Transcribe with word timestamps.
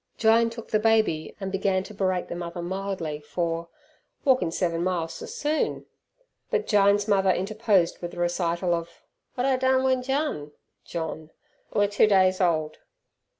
Jyne 0.17 0.49
took 0.49 0.69
the 0.69 0.79
baby, 0.79 1.35
and 1.39 1.51
began 1.51 1.83
to 1.83 1.93
rate 1.93 2.27
the 2.27 2.35
mother 2.35 2.63
mildly 2.63 3.19
for 3.21 3.69
"walkin' 4.25 4.49
seven 4.51 4.83
mile 4.83 5.07
ser 5.07 5.27
soon", 5.27 5.85
but 6.49 6.65
Jyne's 6.65 7.07
mother 7.07 7.29
interposed 7.29 8.01
with 8.01 8.15
a 8.15 8.19
recital 8.19 8.73
of 8.73 9.03
"wot 9.37 9.45
I 9.45 9.57
dun 9.57 9.81
w'en 9.81 10.01
Jun" 10.01 10.53
(John) 10.85 11.29
"wur 11.75 11.85
two 11.85 12.07
days 12.07 12.41
old." 12.41 12.77